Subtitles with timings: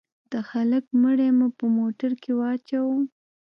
[0.31, 2.97] د هلك مړى مو په موټر کښې واچاوه.